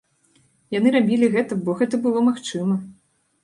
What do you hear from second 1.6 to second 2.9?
бо гэта было магчыма.